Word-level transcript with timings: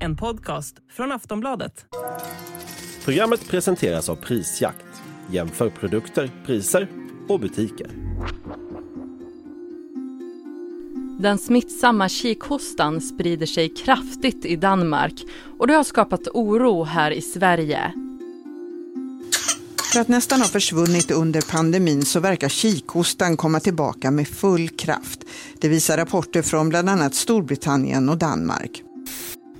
En 0.00 0.16
podcast 0.16 0.76
från 0.90 1.12
Aftonbladet. 1.12 1.86
Programmet 3.04 3.48
presenteras 3.48 4.08
av 4.08 4.16
Prisjakt. 4.16 4.84
Jämför 5.30 5.70
produkter, 5.70 6.30
priser 6.46 6.88
och 7.28 7.40
butiker. 7.40 7.86
Den 11.18 11.38
smittsamma 11.38 12.08
kikhostan 12.08 13.00
sprider 13.00 13.46
sig 13.46 13.68
kraftigt 13.68 14.44
i 14.44 14.56
Danmark 14.56 15.24
och 15.58 15.66
det 15.66 15.74
har 15.74 15.84
skapat 15.84 16.28
oro 16.28 16.84
här 16.84 17.10
i 17.10 17.20
Sverige. 17.20 18.05
Efter 19.96 20.02
att 20.02 20.16
nästan 20.16 20.40
ha 20.40 20.48
försvunnit 20.48 21.10
under 21.10 21.40
pandemin 21.52 22.02
så 22.02 22.20
verkar 22.20 22.48
kikhostan 22.48 23.36
komma 23.36 23.60
tillbaka 23.60 24.10
med 24.10 24.28
full 24.28 24.68
kraft. 24.68 25.20
Det 25.60 25.68
visar 25.68 25.96
rapporter 25.96 26.42
från 26.42 26.68
bland 26.68 26.88
annat 26.88 27.14
Storbritannien 27.14 28.08
och 28.08 28.18
Danmark. 28.18 28.82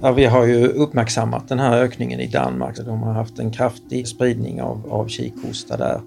Ja, 0.01 0.13
vi 0.13 0.25
har 0.25 0.45
ju 0.45 0.67
uppmärksammat 0.69 1.49
den 1.49 1.59
här 1.59 1.83
ökningen 1.83 2.21
i 2.21 2.27
Danmark. 2.27 2.77
De 2.77 3.03
har 3.03 3.13
haft 3.13 3.39
en 3.39 3.53
kraftig 3.53 4.09
spridning 4.09 4.63
av, 4.63 4.93
av 4.93 5.09
kikhosta 5.09 5.77
där. 5.77 6.01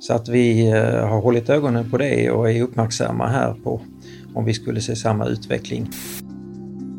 Så 0.00 0.12
att 0.12 0.28
vi 0.28 0.68
eh, 0.68 1.08
har 1.08 1.20
hållit 1.20 1.48
ögonen 1.48 1.90
på 1.90 1.98
det 1.98 2.30
och 2.30 2.50
är 2.50 2.62
uppmärksamma 2.62 3.28
här 3.28 3.54
på 3.54 3.80
om 4.34 4.44
vi 4.44 4.54
skulle 4.54 4.80
se 4.80 4.96
samma 4.96 5.26
utveckling. 5.26 5.90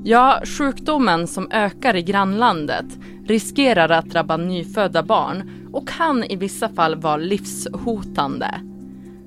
Ja, 0.04 0.42
sjukdomen 0.46 1.28
som 1.28 1.52
ökar 1.52 1.96
i 1.96 2.02
grannlandet 2.02 2.86
riskerar 3.26 3.90
att 3.90 4.06
drabba 4.06 4.38
nyfödda 4.38 5.04
barn 5.04 5.52
och 5.74 5.88
kan 5.88 6.24
i 6.24 6.36
vissa 6.36 6.70
fall 6.70 6.96
vara 6.96 7.18
livshotande. 7.18 8.62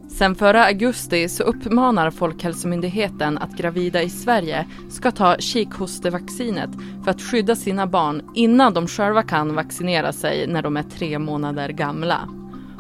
Sen 0.09 0.35
förra 0.35 0.65
augusti 0.65 1.29
så 1.29 1.43
uppmanar 1.43 2.11
Folkhälsomyndigheten 2.11 3.39
att 3.39 3.57
gravida 3.57 4.03
i 4.03 4.11
Sverige 4.11 4.67
ska 4.91 5.11
ta 5.11 5.37
kikhostevaccinet 5.39 6.71
för 7.05 7.11
att 7.11 7.23
skydda 7.23 7.57
sina 7.57 7.87
barn 7.87 8.23
innan 8.35 8.75
de 8.75 8.87
själva 8.87 9.23
kan 9.23 9.55
vaccinera 9.55 10.13
sig 10.13 10.47
när 10.47 10.63
de 10.63 10.77
är 10.77 10.83
tre 10.83 11.19
månader 11.19 11.69
gamla. 11.69 12.29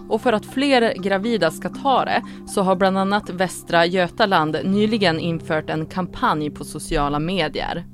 Och 0.08 0.20
för 0.20 0.33
att 0.33 0.47
fler 0.47 0.94
gravida 1.02 1.50
ska 1.50 1.69
ta 1.69 2.05
det 2.05 2.22
så 2.47 2.62
har 2.62 2.77
bland 2.77 2.98
annat 2.98 3.30
Västra 3.30 3.86
Götaland 3.86 4.56
nyligen 4.64 5.20
infört 5.20 5.70
en 5.70 5.86
kampanj 5.86 6.50
på 6.50 6.64
sociala 6.64 7.19
medier. 7.19 7.84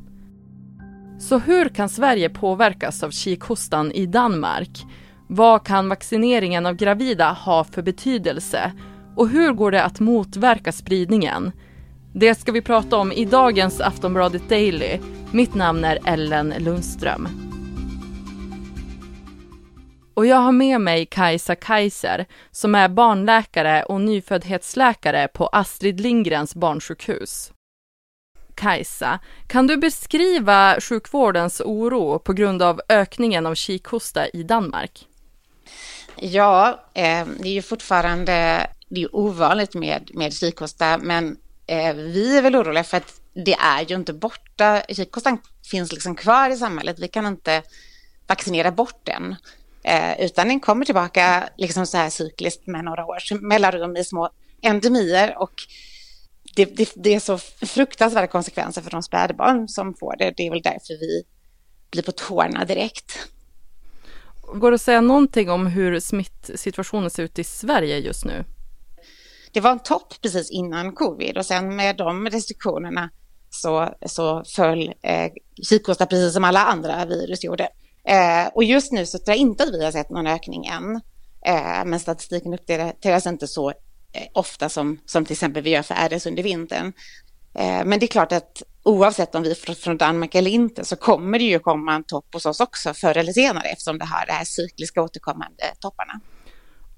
Så 1.18 1.38
hur 1.38 1.68
kan 1.68 1.88
Sverige 1.88 2.28
påverkas 2.28 3.02
av 3.02 3.10
kikhostan 3.10 3.92
i 3.92 4.06
Danmark? 4.06 4.84
Vad 5.28 5.66
kan 5.66 5.88
vaccineringen 5.88 6.66
av 6.66 6.74
gravida 6.74 7.32
ha 7.32 7.64
för 7.64 7.82
betydelse? 7.82 8.72
Och 9.16 9.28
hur 9.28 9.52
går 9.52 9.70
det 9.70 9.84
att 9.84 10.00
motverka 10.00 10.72
spridningen? 10.72 11.52
Det 12.12 12.34
ska 12.34 12.52
vi 12.52 12.62
prata 12.62 12.96
om 12.96 13.12
i 13.12 13.24
dagens 13.24 13.80
Aftonbladet 13.80 14.48
Daily. 14.48 14.98
Mitt 15.32 15.54
namn 15.54 15.84
är 15.84 15.98
Ellen 16.04 16.54
Lundström. 16.58 17.49
Och 20.14 20.26
jag 20.26 20.36
har 20.36 20.52
med 20.52 20.80
mig 20.80 21.06
Kajsa 21.06 21.54
Kaiser 21.54 22.26
som 22.50 22.74
är 22.74 22.88
barnläkare 22.88 23.82
och 23.82 24.00
nyföddhetsläkare 24.00 25.28
på 25.28 25.46
Astrid 25.46 26.00
Lindgrens 26.00 26.54
barnsjukhus. 26.54 27.52
Kajsa, 28.54 29.18
kan 29.46 29.66
du 29.66 29.76
beskriva 29.76 30.80
sjukvårdens 30.80 31.60
oro 31.60 32.18
på 32.18 32.32
grund 32.32 32.62
av 32.62 32.80
ökningen 32.88 33.46
av 33.46 33.54
kikhosta 33.54 34.28
i 34.28 34.42
Danmark? 34.42 35.06
Ja, 36.16 36.84
eh, 36.94 37.26
det 37.26 37.48
är 37.48 37.52
ju 37.52 37.62
fortfarande 37.62 38.66
det 38.88 39.02
är 39.02 39.16
ovanligt 39.16 39.74
med, 39.74 40.10
med 40.14 40.34
kikhosta, 40.34 40.98
men 40.98 41.36
eh, 41.66 41.94
vi 41.94 42.38
är 42.38 42.42
väl 42.42 42.56
oroliga 42.56 42.84
för 42.84 42.96
att 42.96 43.20
det 43.32 43.54
är 43.54 43.84
ju 43.88 43.94
inte 43.94 44.12
borta. 44.12 44.82
Kikhostan 44.88 45.38
finns 45.70 45.92
liksom 45.92 46.14
kvar 46.14 46.50
i 46.50 46.56
samhället. 46.56 46.98
Vi 46.98 47.08
kan 47.08 47.26
inte 47.26 47.62
vaccinera 48.26 48.70
bort 48.70 49.00
den. 49.04 49.36
Eh, 49.82 50.20
utan 50.20 50.48
den 50.48 50.60
kommer 50.60 50.84
tillbaka 50.84 51.48
liksom 51.56 51.86
så 51.86 51.96
här 51.96 52.10
cykliskt 52.10 52.66
med 52.66 52.84
några 52.84 53.06
års 53.06 53.32
mellanrum 53.32 53.96
i 53.96 54.04
små 54.04 54.30
endemier 54.62 55.38
och 55.38 55.52
det, 56.56 56.64
det, 56.64 56.92
det, 56.96 57.14
är 57.14 57.20
så 57.20 57.38
fruktansvärda 57.38 58.26
konsekvenser 58.26 58.82
för 58.82 58.90
de 58.90 59.02
spädbarn 59.02 59.68
som 59.68 59.94
får 59.94 60.16
det. 60.16 60.34
Det 60.36 60.46
är 60.46 60.50
väl 60.50 60.62
därför 60.62 61.00
vi 61.00 61.24
blir 61.90 62.02
på 62.02 62.12
tårna 62.12 62.64
direkt. 62.64 63.28
Går 64.54 64.70
det 64.70 64.74
att 64.74 64.80
säga 64.80 65.00
någonting 65.00 65.50
om 65.50 65.66
hur 65.66 66.00
smittsituationen 66.00 67.10
ser 67.10 67.22
ut 67.22 67.38
i 67.38 67.44
Sverige 67.44 67.98
just 67.98 68.24
nu? 68.24 68.44
Det 69.52 69.60
var 69.60 69.70
en 69.70 69.78
topp 69.78 70.14
precis 70.22 70.50
innan 70.50 70.92
covid 70.92 71.38
och 71.38 71.46
sen 71.46 71.76
med 71.76 71.96
de 71.96 72.26
restriktionerna 72.30 73.10
så, 73.50 73.94
så 74.06 74.44
föll 74.56 74.94
eh, 75.02 75.32
kikhosta 75.68 76.06
precis 76.06 76.32
som 76.32 76.44
alla 76.44 76.64
andra 76.64 77.04
virus 77.04 77.44
gjorde. 77.44 77.68
Eh, 78.04 78.46
och 78.54 78.64
just 78.64 78.92
nu 78.92 79.06
så 79.06 79.18
tror 79.18 79.28
jag 79.28 79.36
inte 79.36 79.62
att 79.62 79.74
vi 79.74 79.84
har 79.84 79.92
sett 79.92 80.10
någon 80.10 80.26
ökning 80.26 80.66
än. 80.66 81.00
Eh, 81.46 81.84
men 81.84 82.00
statistiken 82.00 82.54
uppdateras 82.54 83.26
inte 83.26 83.48
så 83.48 83.70
eh, 83.70 84.26
ofta 84.34 84.68
som, 84.68 84.98
som 85.06 85.24
till 85.24 85.32
exempel 85.32 85.62
vi 85.62 85.70
gör 85.70 85.82
för 85.82 85.94
RS 85.94 86.26
under 86.26 86.42
vintern. 86.42 86.92
Eh, 87.54 87.84
men 87.84 87.98
det 87.98 88.06
är 88.06 88.08
klart 88.08 88.32
att 88.32 88.62
oavsett 88.82 89.34
om 89.34 89.42
vi 89.42 89.50
är 89.50 89.74
från 89.74 89.96
Danmark 89.96 90.34
eller 90.34 90.50
inte 90.50 90.84
så 90.84 90.96
kommer 90.96 91.38
det 91.38 91.44
ju 91.44 91.58
komma 91.58 91.94
en 91.94 92.04
topp 92.04 92.26
hos 92.32 92.46
oss 92.46 92.60
också 92.60 92.94
förr 92.94 93.16
eller 93.16 93.32
senare 93.32 93.68
eftersom 93.68 93.98
det 93.98 94.04
har 94.04 94.26
här 94.28 94.44
cykliska 94.44 95.02
återkommande 95.02 95.64
topparna. 95.80 96.20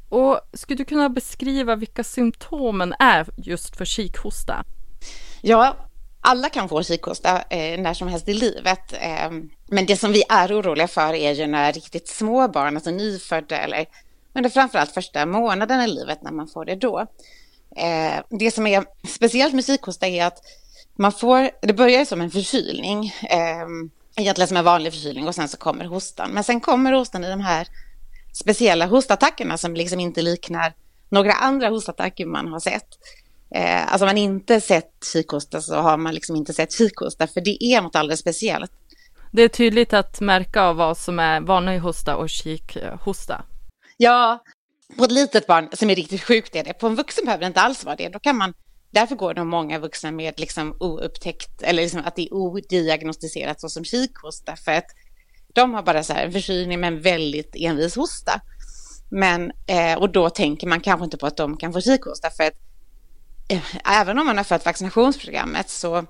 Och 0.08 0.40
skulle 0.52 0.76
du 0.76 0.84
kunna 0.84 1.08
beskriva 1.08 1.76
vilka 1.76 2.04
symptomen 2.04 2.94
är 2.98 3.28
just 3.36 3.76
för 3.76 3.84
kikhosta? 3.84 4.64
Ja, 5.42 5.76
alla 6.24 6.48
kan 6.48 6.68
få 6.68 6.82
kikhosta 6.82 7.42
eh, 7.50 7.80
när 7.80 7.94
som 7.94 8.08
helst 8.08 8.28
i 8.28 8.34
livet. 8.34 8.92
Eh, 8.92 9.30
men 9.66 9.86
det 9.86 9.96
som 9.96 10.12
vi 10.12 10.24
är 10.28 10.60
oroliga 10.60 10.88
för 10.88 11.14
är 11.14 11.32
ju 11.32 11.46
när 11.46 11.72
riktigt 11.72 12.08
små 12.08 12.48
barn, 12.48 12.76
alltså 12.76 12.90
nyfödda 12.90 13.56
eller 13.58 13.86
under 14.34 14.50
framförallt 14.50 14.92
första 14.92 15.26
månaden 15.26 15.80
i 15.80 15.86
livet 15.86 16.22
när 16.22 16.32
man 16.32 16.48
får 16.48 16.64
det 16.64 16.74
då. 16.74 17.06
Eh, 17.76 18.22
det 18.28 18.50
som 18.50 18.66
är 18.66 18.84
speciellt 19.08 19.54
med 19.54 19.64
kikhosta 19.64 20.06
är 20.06 20.26
att 20.26 20.38
man 20.96 21.12
får, 21.12 21.50
det 21.62 21.72
börjar 21.72 22.04
som 22.04 22.20
en 22.20 22.30
förkylning, 22.30 23.14
eh, 23.30 23.66
egentligen 24.16 24.48
som 24.48 24.56
en 24.56 24.64
vanlig 24.64 24.92
förkylning 24.92 25.28
och 25.28 25.34
sen 25.34 25.48
så 25.48 25.56
kommer 25.56 25.84
hostan. 25.84 26.30
Men 26.30 26.44
sen 26.44 26.60
kommer 26.60 26.92
hostan 26.92 27.24
i 27.24 27.30
de 27.30 27.40
här 27.40 27.68
speciella 28.32 28.86
hostattackerna 28.86 29.58
som 29.58 29.74
liksom 29.74 30.00
inte 30.00 30.22
liknar 30.22 30.72
några 31.08 31.32
andra 31.32 31.68
hostattacker 31.68 32.26
man 32.26 32.48
har 32.48 32.60
sett. 32.60 32.88
Eh, 33.54 33.92
alltså 33.92 34.06
man 34.06 34.18
inte 34.18 34.60
sett 34.60 35.04
kikhosta 35.12 35.60
så 35.60 35.74
har 35.74 35.96
man 35.96 36.14
liksom 36.14 36.36
inte 36.36 36.52
sett 36.52 36.72
kikhosta 36.72 37.26
för 37.26 37.40
det 37.40 37.64
är 37.64 37.82
något 37.82 37.96
alldeles 37.96 38.20
speciellt. 38.20 38.72
Det 39.32 39.42
är 39.42 39.48
tydligt 39.48 39.92
att 39.92 40.20
märka 40.20 40.62
av 40.62 40.76
vad 40.76 40.98
som 40.98 41.18
är 41.18 41.40
vanlig 41.40 41.78
hosta 41.78 42.16
och 42.16 42.30
kikhosta. 42.30 43.44
Ja, 43.96 44.42
på 44.98 45.04
ett 45.04 45.12
litet 45.12 45.46
barn 45.46 45.68
som 45.72 45.90
är 45.90 45.94
riktigt 45.94 46.22
sjukt 46.22 46.56
är 46.56 46.64
det. 46.64 46.72
På 46.72 46.86
en 46.86 46.94
vuxen 46.94 47.24
behöver 47.24 47.40
det 47.40 47.46
inte 47.46 47.60
alls 47.60 47.84
vara 47.84 47.96
det. 47.96 48.08
Då 48.08 48.18
kan 48.18 48.36
man, 48.36 48.54
därför 48.90 49.16
går 49.16 49.34
nog 49.34 49.46
många 49.46 49.78
vuxna 49.78 50.10
med 50.10 50.40
liksom 50.40 50.76
oupptäckt 50.80 51.62
eller 51.62 51.82
liksom 51.82 52.02
att 52.04 52.16
det 52.16 52.22
är 52.22 52.34
odiagnostiserat 52.34 53.60
såsom 53.60 53.84
kikhosta 53.84 54.56
för 54.56 54.72
att 54.72 54.86
de 55.54 55.74
har 55.74 55.82
bara 55.82 56.02
så 56.02 56.12
här 56.12 56.24
en 56.24 56.32
förkylning 56.32 56.80
med 56.80 56.92
en 56.92 57.00
väldigt 57.00 57.54
envis 57.56 57.96
hosta. 57.96 58.40
Men, 59.10 59.52
eh, 59.66 59.98
och 59.98 60.12
då 60.12 60.30
tänker 60.30 60.66
man 60.66 60.80
kanske 60.80 61.04
inte 61.04 61.16
på 61.16 61.26
att 61.26 61.36
de 61.36 61.56
kan 61.56 61.72
få 61.72 61.80
kikhosta 61.80 62.30
för 62.30 62.44
att 62.44 62.52
eh, 62.52 62.71
Eh, 63.52 64.00
även 64.00 64.18
om 64.18 64.26
man 64.26 64.36
har 64.36 64.44
följt 64.44 64.66
vaccinationsprogrammet 64.66 65.70
så, 65.70 66.04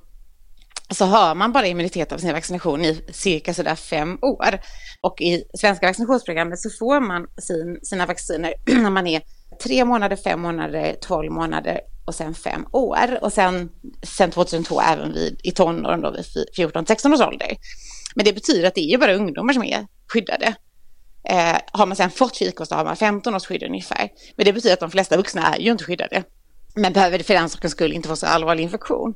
så 0.90 1.04
har 1.04 1.34
man 1.34 1.52
bara 1.52 1.66
immunitet 1.66 2.12
av 2.12 2.18
sin 2.18 2.32
vaccination 2.32 2.84
i 2.84 3.04
cirka 3.12 3.54
sådär 3.54 3.74
fem 3.74 4.18
år. 4.22 4.60
Och 5.00 5.20
i 5.20 5.44
svenska 5.54 5.86
vaccinationsprogrammet 5.86 6.60
så 6.60 6.70
får 6.70 7.00
man 7.00 7.26
sin, 7.38 7.78
sina 7.82 8.06
vacciner 8.06 8.54
när 8.66 8.90
man 8.90 9.06
är 9.06 9.22
tre 9.62 9.84
månader, 9.84 10.16
fem 10.16 10.40
månader, 10.40 10.96
tolv 11.00 11.32
månader 11.32 11.80
och 12.04 12.14
sen 12.14 12.34
fem 12.34 12.66
år. 12.72 13.18
Och 13.20 13.32
sen, 13.32 13.70
sen 14.02 14.30
2002 14.30 14.80
även 14.80 15.12
vid, 15.12 15.40
i 15.42 15.50
tonåren 15.50 16.00
då 16.00 16.10
vid 16.10 16.24
14-16 16.56 17.14
års 17.14 17.20
ålder. 17.20 17.56
Men 18.14 18.24
det 18.24 18.32
betyder 18.32 18.68
att 18.68 18.74
det 18.74 18.80
är 18.80 18.90
ju 18.90 18.98
bara 18.98 19.14
ungdomar 19.14 19.52
som 19.52 19.64
är 19.64 19.86
skyddade. 20.06 20.54
Eh, 21.28 21.56
har 21.72 21.86
man 21.86 21.96
sen 21.96 22.10
fått 22.10 22.36
frikost 22.36 22.68
så 22.68 22.74
har 22.74 22.84
man 22.84 22.96
15 22.96 23.34
års 23.34 23.46
skydd 23.46 23.62
ungefär. 23.62 24.08
Men 24.36 24.46
det 24.46 24.52
betyder 24.52 24.74
att 24.74 24.80
de 24.80 24.90
flesta 24.90 25.16
vuxna 25.16 25.54
är 25.54 25.60
ju 25.60 25.70
inte 25.70 25.84
skyddade. 25.84 26.24
Men 26.74 26.92
behöver 26.92 27.18
för 27.18 27.34
den 27.34 27.48
sakens 27.48 27.72
skull 27.72 27.92
inte 27.92 28.08
få 28.08 28.16
så 28.16 28.26
allvarlig 28.26 28.62
infektion. 28.62 29.14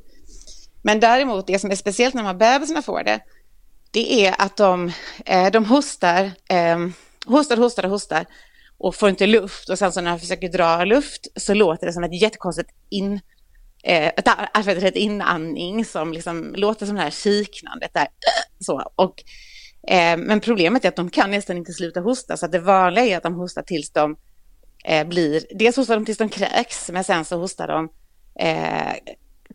Men 0.81 0.99
däremot 0.99 1.47
det 1.47 1.59
som 1.59 1.71
är 1.71 1.75
speciellt 1.75 2.13
när 2.15 2.23
man 2.23 2.37
bebisarna 2.37 2.81
får 2.81 3.03
det, 3.03 3.19
det 3.91 4.25
är 4.25 4.35
att 4.41 4.57
de, 4.57 4.91
eh, 5.25 5.51
de 5.51 5.65
hostar, 5.65 6.31
ehm, 6.49 6.93
hostar, 7.25 7.57
hostar 7.57 7.83
och 7.83 7.89
hostar 7.89 8.25
och 8.77 8.95
får 8.95 9.09
inte 9.09 9.27
luft 9.27 9.69
och 9.69 9.79
sen 9.79 9.91
så 9.91 10.01
när 10.01 10.11
de 10.11 10.19
försöker 10.19 10.49
dra 10.49 10.85
luft 10.85 11.27
så 11.35 11.53
låter 11.53 11.87
det 11.87 11.93
som 11.93 12.03
ett 12.03 12.21
jättekonstigt 12.21 12.69
in, 12.89 13.13
eh, 13.83 14.07
ett 14.07 14.27
ett, 14.67 14.83
ett 14.83 14.95
inandning 14.95 15.85
som 15.85 16.13
liksom 16.13 16.53
låter 16.55 16.85
som 16.85 16.95
det 16.95 17.01
här 17.01 17.11
kiknandet 17.11 17.93
där. 17.93 18.07
Så. 18.59 18.91
Och, 18.95 19.23
eh, 19.87 20.17
men 20.17 20.39
problemet 20.39 20.85
är 20.85 20.89
att 20.89 20.95
de 20.95 21.09
kan 21.09 21.31
nästan 21.31 21.57
inte 21.57 21.73
sluta 21.73 21.99
hosta 21.99 22.37
så 22.37 22.45
att 22.45 22.51
det 22.51 22.59
vanliga 22.59 23.05
är 23.05 23.17
att 23.17 23.23
de 23.23 23.35
hostar 23.35 23.61
tills 23.61 23.89
de 23.89 24.17
eh, 24.85 25.07
blir, 25.07 25.43
dels 25.59 25.75
hostar 25.75 25.95
de 25.95 26.05
tills 26.05 26.17
de 26.17 26.29
kräks 26.29 26.89
men 26.89 27.03
sen 27.03 27.25
så 27.25 27.37
hostar 27.37 27.67
de 27.67 27.89
eh, 28.39 28.93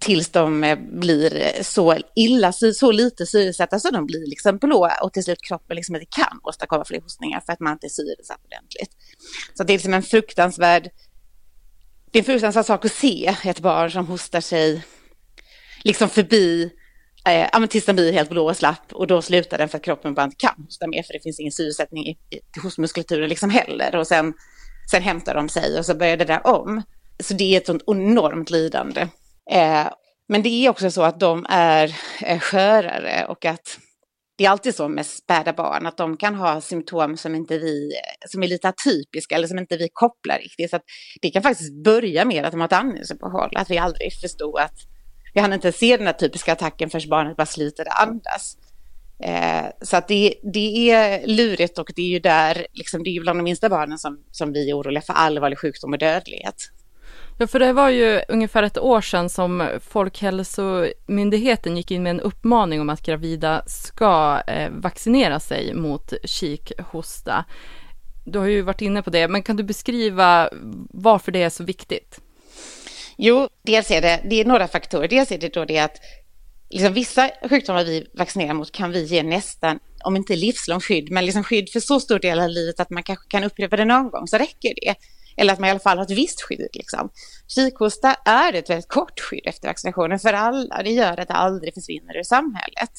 tills 0.01 0.29
de 0.29 0.65
eh, 0.65 0.79
blir 0.79 1.63
så 1.63 1.97
illa, 2.15 2.53
så 2.53 2.93
lite 2.93 3.27
syresatta 3.27 3.79
så 3.79 3.91
de 3.91 4.07
blir 4.07 4.27
liksom 4.27 4.59
blå 4.59 4.91
och 5.03 5.13
till 5.13 5.25
slut 5.25 5.43
kroppen 5.49 5.77
liksom 5.77 5.95
inte 5.95 6.07
kan 6.07 6.41
åstadkomma 6.43 6.85
fler 6.85 7.01
hostningar 7.01 7.41
för 7.41 7.53
att 7.53 7.61
man 7.61 7.73
inte 7.73 7.87
är 7.87 7.89
syresatt 7.89 8.41
ordentligt. 8.45 8.91
Så 9.55 9.65
det 9.65 9.73
är 9.73 9.75
liksom 9.75 9.95
en 9.95 10.03
fruktansvärd, 10.03 10.91
det 12.11 12.19
är 12.19 12.21
en 12.21 12.25
fruktansvärd 12.25 12.67
sak 12.67 12.85
att 12.85 12.93
se 12.93 13.37
ett 13.45 13.61
barn 13.61 13.91
som 13.91 14.07
hostar 14.07 14.41
sig 14.41 14.83
liksom 15.85 16.09
förbi 16.09 16.71
eh, 17.29 17.49
ja, 17.53 17.67
tills 17.67 17.85
den 17.85 17.97
blir 17.97 18.13
helt 18.13 18.31
blå 18.31 18.49
och 18.49 18.57
slapp 18.57 18.93
och 18.93 19.07
då 19.07 19.23
slutar 19.23 19.59
den 19.59 19.69
för 19.69 19.79
att 19.79 19.85
kroppen 19.85 20.15
bara 20.15 20.25
inte 20.25 20.37
kan 20.37 20.65
hosta 20.65 20.87
mer 20.87 21.03
för 21.03 21.13
det 21.13 21.23
finns 21.23 21.41
ingen 21.41 21.53
syresättning 21.53 22.07
i, 22.07 22.11
i 22.11 22.61
hostmuskulaturen 22.63 23.29
liksom 23.29 23.51
heller 23.51 23.97
och 23.97 24.07
sen, 24.07 24.35
sen 24.91 25.03
hämtar 25.03 25.35
de 25.35 25.49
sig 25.49 25.79
och 25.79 25.87
så 25.87 25.95
börjar 25.95 26.17
det 26.17 26.25
där 26.25 26.47
om. 26.47 26.83
Så 27.21 27.35
det 27.35 27.55
är 27.55 27.57
ett 27.57 27.67
sånt 27.67 27.83
enormt 27.87 28.51
lidande. 28.51 29.01
Eh, 29.51 29.87
men 30.29 30.43
det 30.43 30.49
är 30.49 30.71
också 30.71 30.91
så 30.91 31.03
att 31.03 31.21
de 31.21 31.47
är 31.49 31.97
eh, 32.23 32.39
skörare 32.39 33.27
och 33.29 33.45
att 33.45 33.79
det 34.37 34.45
är 34.45 34.51
alltid 34.51 34.75
så 34.75 34.89
med 34.89 35.07
späda 35.07 35.53
barn 35.53 35.87
att 35.87 35.97
de 35.97 36.17
kan 36.17 36.35
ha 36.35 36.61
symptom 36.61 37.17
som 37.17 37.35
inte 37.35 37.59
vi, 37.59 37.93
som 38.29 38.43
är 38.43 38.49
lite 38.49 38.69
atypiska 38.69 39.35
eller 39.35 39.47
som 39.47 39.59
inte 39.59 39.77
vi 39.77 39.89
kopplar 39.93 40.39
riktigt. 40.39 40.71
Så 40.71 40.77
att 40.77 40.85
det 41.23 41.31
kan 41.31 41.43
faktiskt 41.43 41.85
börja 41.85 42.25
med 42.25 42.45
att 42.45 42.51
de 42.51 42.61
har 42.61 42.69
ett 42.69 42.73
andningsuppehåll, 42.73 43.51
att 43.57 43.71
vi 43.71 43.79
aldrig 43.79 44.13
förstod 44.21 44.59
att 44.59 44.75
vi 45.35 45.41
hann 45.41 45.53
inte 45.53 45.73
se 45.73 45.97
den 45.97 46.07
här 46.07 46.15
typiska 46.15 46.53
attacken 46.53 46.91
förrän 46.91 47.09
barnet 47.09 47.37
bara 47.37 47.47
slutade 47.47 47.91
andas. 47.91 48.57
Eh, 49.23 49.65
så 49.81 49.97
att 49.97 50.09
det, 50.09 50.35
det 50.43 50.91
är 50.91 51.27
lurigt 51.27 51.79
och 51.79 51.93
det 51.97 52.03
är 52.03 52.09
ju 52.09 52.19
där, 52.19 52.67
liksom, 52.73 53.03
det 53.03 53.11
är 53.11 53.13
ju 53.13 53.21
bland 53.21 53.39
de 53.39 53.43
minsta 53.43 53.69
barnen 53.69 53.99
som, 53.99 54.25
som 54.31 54.53
vi 54.53 54.71
är 54.71 54.79
oroliga 54.79 55.03
för 55.03 55.13
allvarlig 55.13 55.59
sjukdom 55.59 55.93
och 55.93 55.99
dödlighet. 55.99 56.57
Ja, 57.39 57.47
för 57.47 57.59
det 57.59 57.73
var 57.73 57.89
ju 57.89 58.21
ungefär 58.29 58.63
ett 58.63 58.79
år 58.79 59.01
sedan 59.01 59.29
som 59.29 59.69
Folkhälsomyndigheten 59.89 61.77
gick 61.77 61.91
in 61.91 62.03
med 62.03 62.11
en 62.11 62.21
uppmaning 62.21 62.81
om 62.81 62.91
att 62.91 63.03
gravida 63.03 63.63
ska 63.67 64.43
eh, 64.47 64.71
vaccinera 64.71 65.41
sig 65.41 65.75
mot 65.75 66.13
kikhosta. 66.25 67.45
Du 68.25 68.39
har 68.39 68.47
ju 68.47 68.63
varit 68.63 68.81
inne 68.81 69.03
på 69.03 69.11
det, 69.11 69.29
men 69.29 69.43
kan 69.43 69.57
du 69.57 69.63
beskriva 69.63 70.51
varför 70.91 71.33
det 71.33 71.43
är 71.43 71.51
så 71.51 71.65
viktigt? 71.65 72.21
Jo, 73.17 73.49
dels 73.63 73.91
är 73.91 74.01
det, 74.01 74.21
det 74.31 74.41
är 74.41 74.45
några 74.45 74.69
faktorer. 74.69 75.09
Dels 75.09 75.33
är 75.33 75.39
det 75.39 75.55
då 75.55 75.65
det 75.65 75.79
att 75.79 75.97
liksom 76.73 76.93
vissa 76.93 77.31
sjukdomar 77.51 77.85
vi 77.85 78.07
vaccinerar 78.15 78.55
mot 78.55 78.73
kan 78.73 78.91
vi 78.91 79.05
ge 79.05 79.23
nästan, 79.23 79.79
om 80.05 80.17
inte 80.17 80.37
livslångt 80.37 80.85
skydd, 80.85 81.11
men 81.11 81.27
liksom 81.27 81.45
skydd 81.45 81.71
för 81.71 81.81
så 81.81 82.01
stor 82.01 82.19
del 82.19 82.41
av 82.41 82.49
livet 82.49 82.81
att 82.81 82.91
man 82.91 83.03
kanske 83.03 83.29
kan 83.29 83.45
upprepa 83.45 83.77
det 83.77 83.85
någon 83.85 84.11
gång, 84.11 84.27
så 84.27 84.39
räcker 84.39 84.75
det. 84.77 84.95
Eller 85.37 85.53
att 85.53 85.59
man 85.59 85.69
i 85.69 85.71
alla 85.71 85.81
fall 85.81 85.99
har 85.99 86.05
ett 86.05 86.11
visst 86.11 86.43
skydd. 86.43 86.69
Liksom. 86.73 87.11
Kikhosta 87.49 88.15
är 88.25 88.53
ett 88.53 88.71
väldigt 88.71 88.89
kort 88.89 89.21
skydd 89.21 89.47
efter 89.47 89.69
vaccinationen 89.69 90.19
för 90.19 90.33
alla. 90.33 90.83
Det 90.83 90.91
gör 90.91 91.21
att 91.21 91.29
det 91.29 91.35
aldrig 91.35 91.75
försvinner 91.75 92.17
ur 92.17 92.23
samhället. 92.23 92.91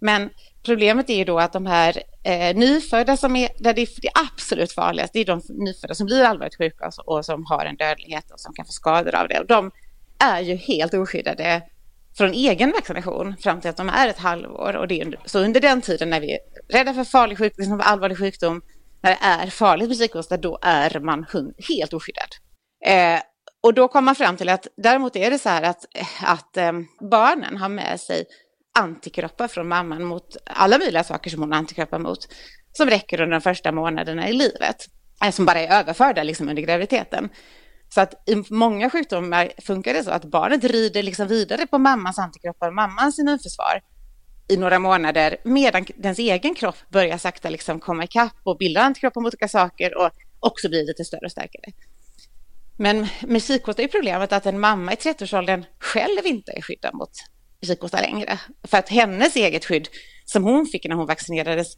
Men 0.00 0.30
problemet 0.62 1.10
är 1.10 1.14
ju 1.14 1.24
då 1.24 1.38
att 1.38 1.52
de 1.52 1.66
här 1.66 2.02
eh, 2.22 2.56
nyfödda 2.56 3.16
som 3.16 3.36
är, 3.36 3.48
där 3.58 3.74
det 3.74 3.82
är 3.82 3.88
det 4.02 4.10
absolut 4.34 4.72
farligaste, 4.72 5.18
det 5.18 5.20
är 5.20 5.24
de 5.24 5.42
nyfödda 5.48 5.94
som 5.94 6.06
blir 6.06 6.24
allvarligt 6.24 6.58
sjuka 6.58 6.86
och, 6.86 7.16
och 7.16 7.24
som 7.24 7.46
har 7.46 7.64
en 7.64 7.76
dödlighet 7.76 8.30
och 8.30 8.40
som 8.40 8.54
kan 8.54 8.64
få 8.64 8.72
skador 8.72 9.14
av 9.14 9.28
det. 9.28 9.40
Och 9.40 9.46
de 9.46 9.70
är 10.18 10.40
ju 10.40 10.56
helt 10.56 10.94
oskyddade 10.94 11.62
från 12.16 12.32
egen 12.32 12.70
vaccination 12.72 13.36
fram 13.36 13.60
till 13.60 13.70
att 13.70 13.76
de 13.76 13.88
är 13.88 14.08
ett 14.08 14.18
halvår. 14.18 14.76
Och 14.76 14.88
det 14.88 15.00
är, 15.00 15.20
så 15.24 15.38
under 15.38 15.60
den 15.60 15.80
tiden 15.80 16.10
när 16.10 16.20
vi 16.20 16.32
är 16.32 16.38
rädda 16.68 16.94
för 16.94 17.04
farlig 17.04 17.38
sjukdom, 17.38 17.62
liksom 17.62 17.80
allvarlig 17.84 18.18
sjukdom, 18.18 18.62
när 19.02 19.10
det 19.10 19.18
är 19.22 19.46
farligt 19.46 19.88
med 19.88 19.98
kikhosta, 19.98 20.36
då 20.36 20.58
är 20.62 21.00
man 21.00 21.26
helt 21.68 21.92
oskyddad. 21.92 22.28
Eh, 22.86 23.20
och 23.62 23.74
då 23.74 23.88
kommer 23.88 24.06
man 24.06 24.14
fram 24.14 24.36
till 24.36 24.48
att 24.48 24.66
däremot 24.76 25.16
är 25.16 25.30
det 25.30 25.38
så 25.38 25.48
här 25.48 25.62
att, 25.62 25.84
att 26.22 26.56
eh, 26.56 26.72
barnen 27.10 27.56
har 27.56 27.68
med 27.68 28.00
sig 28.00 28.24
antikroppar 28.78 29.48
från 29.48 29.68
mamman 29.68 30.04
mot 30.04 30.36
alla 30.44 30.78
möjliga 30.78 31.04
saker 31.04 31.30
som 31.30 31.40
hon 31.40 31.52
har 31.52 31.58
antikroppar 31.58 31.98
mot, 31.98 32.18
som 32.72 32.90
räcker 32.90 33.20
under 33.20 33.32
de 33.32 33.40
första 33.40 33.72
månaderna 33.72 34.28
i 34.28 34.32
livet, 34.32 34.76
eh, 35.24 35.30
som 35.30 35.46
bara 35.46 35.60
är 35.60 35.80
överförda 35.80 36.22
liksom 36.22 36.48
under 36.48 36.62
graviditeten. 36.62 37.28
Så 37.94 38.00
att 38.00 38.28
i 38.28 38.42
många 38.50 38.90
sjukdomar 38.90 39.52
funkar 39.62 39.94
det 39.94 40.04
så 40.04 40.10
att 40.10 40.24
barnet 40.24 40.64
rider 40.64 41.02
liksom 41.02 41.28
vidare 41.28 41.66
på 41.66 41.78
mammans 41.78 42.18
antikroppar 42.18 42.68
och 42.68 42.74
mammans 42.74 43.18
immunförsvar 43.18 43.80
i 44.48 44.56
några 44.56 44.78
månader 44.78 45.36
medan 45.44 45.86
dens 45.96 46.18
egen 46.18 46.54
kropp 46.54 46.76
börjar 46.88 47.18
sakta 47.18 47.50
liksom 47.50 47.80
komma 47.80 48.04
ikapp 48.04 48.36
och 48.42 48.58
bilda 48.58 48.80
antikroppar 48.80 49.20
mot 49.20 49.34
olika 49.34 49.48
saker 49.48 49.98
och 49.98 50.10
också 50.40 50.68
blir 50.68 50.86
lite 50.86 51.04
större 51.04 51.24
och 51.24 51.30
starkare. 51.30 51.72
Men 52.78 53.06
med 53.20 53.42
kikhosta 53.42 53.82
är 53.82 53.88
problemet 53.88 54.32
att 54.32 54.46
en 54.46 54.60
mamma 54.60 54.92
i 54.92 54.96
30-årsåldern 54.96 55.64
själv 55.78 56.26
inte 56.26 56.52
är 56.52 56.62
skyddad 56.62 56.94
mot 56.94 57.10
kikhosta 57.62 58.00
längre. 58.00 58.40
För 58.64 58.78
att 58.78 58.88
hennes 58.88 59.36
eget 59.36 59.64
skydd 59.64 59.88
som 60.24 60.44
hon 60.44 60.66
fick 60.66 60.88
när 60.88 60.96
hon 60.96 61.06
vaccinerades, 61.06 61.76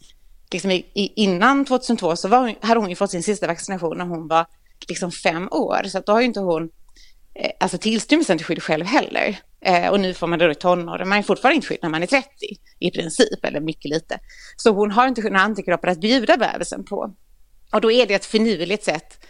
liksom 0.52 0.70
i, 0.70 1.12
innan 1.16 1.64
2002 1.64 2.16
så 2.16 2.28
var, 2.28 2.54
hade 2.66 2.80
hon 2.80 2.90
ju 2.90 2.96
fått 2.96 3.10
sin 3.10 3.22
sista 3.22 3.46
vaccination 3.46 3.98
när 3.98 4.04
hon 4.04 4.28
var 4.28 4.46
liksom 4.88 5.12
fem 5.12 5.48
år. 5.50 5.82
Så 5.84 5.98
att 5.98 6.06
då 6.06 6.12
har 6.12 6.20
ju 6.20 6.26
inte 6.26 6.40
hon 6.40 6.70
eh, 7.34 7.50
alltså 7.60 7.78
tillstymmelsen 7.78 8.38
till 8.38 8.46
skydd 8.46 8.62
själv 8.62 8.86
heller. 8.86 9.38
Eh, 9.64 9.88
och 9.88 10.00
nu 10.00 10.14
får 10.14 10.26
man 10.26 10.38
det 10.38 10.44
då 10.44 10.50
i 10.50 10.54
tonåren, 10.54 11.08
man 11.08 11.18
är 11.18 11.22
fortfarande 11.22 11.56
inte 11.56 11.66
skydd 11.66 11.78
när 11.82 11.90
man 11.90 12.02
är 12.02 12.06
30 12.06 12.28
i 12.78 12.90
princip, 12.90 13.44
eller 13.44 13.60
mycket 13.60 13.90
lite. 13.90 14.18
Så 14.56 14.70
hon 14.70 14.90
har 14.90 15.08
inte 15.08 15.22
några 15.22 15.40
antikroppar 15.40 15.88
att 15.88 16.00
bjuda 16.00 16.36
bebisen 16.36 16.84
på. 16.84 17.14
Och 17.72 17.80
då 17.80 17.92
är 17.92 18.06
det 18.06 18.14
ett 18.14 18.24
finurligt 18.24 18.84
sätt 18.84 19.26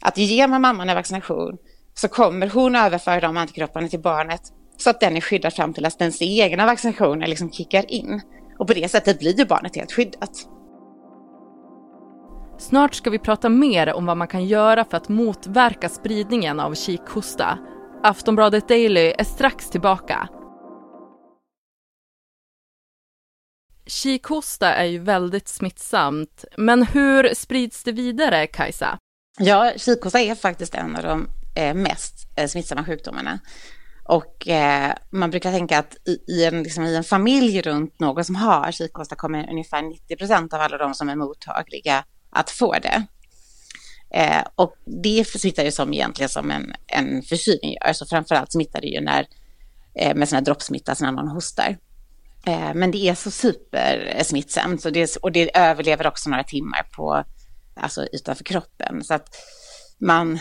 att 0.00 0.18
ge 0.18 0.46
mamman 0.46 0.88
en 0.88 0.96
vaccination 0.96 1.58
så 1.94 2.08
kommer 2.08 2.46
hon 2.46 2.76
överföra 2.76 3.20
de 3.20 3.36
antikropparna 3.36 3.88
till 3.88 4.00
barnet 4.00 4.42
så 4.76 4.90
att 4.90 5.00
den 5.00 5.16
är 5.16 5.20
skyddad 5.20 5.54
fram 5.54 5.74
till 5.74 5.86
att 5.86 5.98
dens 5.98 6.22
egna 6.22 6.66
vaccinationer 6.66 7.26
liksom 7.26 7.52
kickar 7.52 7.92
in. 7.92 8.20
Och 8.58 8.66
på 8.66 8.74
det 8.74 8.90
sättet 8.90 9.18
blir 9.18 9.38
ju 9.38 9.44
barnet 9.44 9.76
helt 9.76 9.92
skyddat. 9.92 10.46
Snart 12.60 12.94
ska 12.94 13.10
vi 13.10 13.18
prata 13.18 13.48
mer 13.48 13.92
om 13.92 14.06
vad 14.06 14.16
man 14.16 14.28
kan 14.28 14.44
göra 14.44 14.84
för 14.84 14.96
att 14.96 15.08
motverka 15.08 15.88
spridningen 15.88 16.60
av 16.60 16.74
kikhosta 16.74 17.58
Aftonbladet 18.02 18.68
Daily 18.68 19.14
är 19.18 19.24
strax 19.24 19.70
tillbaka. 19.70 20.28
Kikhosta 23.86 24.74
är 24.74 24.84
ju 24.84 24.98
väldigt 24.98 25.48
smittsamt, 25.48 26.44
men 26.56 26.82
hur 26.82 27.34
sprids 27.34 27.84
det 27.84 27.92
vidare, 27.92 28.46
Kajsa? 28.46 28.98
Ja, 29.38 29.72
kikhosta 29.76 30.20
är 30.20 30.34
faktiskt 30.34 30.74
en 30.74 30.96
av 30.96 31.02
de 31.02 31.28
eh, 31.56 31.74
mest 31.74 32.14
eh, 32.36 32.46
smittsamma 32.46 32.84
sjukdomarna. 32.84 33.38
Och 34.04 34.48
eh, 34.48 34.92
man 35.10 35.30
brukar 35.30 35.52
tänka 35.52 35.78
att 35.78 35.96
i, 36.08 36.32
i, 36.32 36.44
en, 36.44 36.62
liksom, 36.62 36.84
i 36.84 36.96
en 36.96 37.04
familj 37.04 37.60
runt 37.60 38.00
någon 38.00 38.24
som 38.24 38.34
har 38.34 38.72
kikhosta 38.72 39.16
kommer 39.16 39.50
ungefär 39.50 39.82
90 39.82 40.16
procent 40.16 40.54
av 40.54 40.60
alla 40.60 40.78
de 40.78 40.94
som 40.94 41.08
är 41.08 41.16
mottagliga 41.16 42.04
att 42.30 42.50
få 42.50 42.72
det. 42.72 43.06
Eh, 44.14 44.42
och 44.54 44.74
det 44.84 45.24
smittar 45.28 45.64
ju 45.64 45.72
som 45.72 45.92
egentligen 45.92 46.28
som 46.28 46.50
en, 46.50 46.74
en 46.86 47.22
förkylning 47.22 47.76
gör, 47.84 47.92
så 47.92 48.06
framförallt 48.06 48.52
smittar 48.52 48.80
det 48.80 48.86
ju 48.86 49.00
när, 49.00 49.26
eh, 49.94 50.14
med 50.14 50.28
sån 50.28 50.44
droppsmitta 50.44 50.94
när 51.00 51.12
man 51.12 51.28
hostar. 51.28 51.76
Eh, 52.46 52.74
men 52.74 52.90
det 52.90 53.08
är 53.08 53.14
så 53.14 53.30
supersmittsamt 53.30 54.82
så 54.82 54.90
det, 54.90 55.16
och 55.16 55.32
det 55.32 55.56
överlever 55.56 56.06
också 56.06 56.30
några 56.30 56.44
timmar 56.44 56.82
på, 56.96 57.24
alltså 57.76 58.06
utanför 58.12 58.44
kroppen. 58.44 59.04
Så 59.04 59.14
att 59.14 59.28
man 59.98 60.38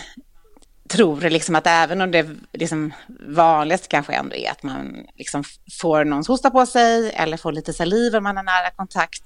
tror 0.89 1.21
liksom 1.21 1.55
att 1.55 1.67
även 1.67 2.01
om 2.01 2.11
det 2.11 2.27
liksom 2.53 2.93
vanligast 3.27 3.87
kanske 3.87 4.13
ändå 4.13 4.35
är 4.35 4.51
att 4.51 4.63
man 4.63 5.05
liksom 5.15 5.43
får 5.81 6.05
någons 6.05 6.27
hosta 6.27 6.49
på 6.49 6.65
sig 6.65 7.11
eller 7.11 7.37
får 7.37 7.51
lite 7.51 7.73
saliv 7.73 8.15
om 8.15 8.23
man 8.23 8.37
har 8.37 8.43
nära 8.43 8.71
kontakt, 8.71 9.23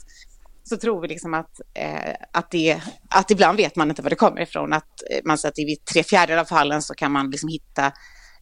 så 0.63 0.77
tror 0.77 1.01
vi 1.01 1.07
liksom 1.07 1.33
att, 1.33 1.61
eh, 1.73 2.15
att, 2.31 2.51
det, 2.51 2.81
att 3.09 3.31
ibland 3.31 3.57
vet 3.57 3.75
man 3.75 3.89
inte 3.89 4.01
var 4.01 4.09
det 4.09 4.15
kommer 4.15 4.41
ifrån. 4.41 4.73
Att 4.73 5.01
eh, 5.11 5.19
man 5.25 5.37
säger 5.37 5.51
att 5.51 5.59
i 5.59 5.75
tre 5.93 6.03
fjärdedelar 6.03 6.41
av 6.41 6.45
fallen 6.45 6.81
så 6.81 6.93
kan 6.93 7.11
man 7.11 7.31
liksom 7.31 7.49
hitta 7.49 7.91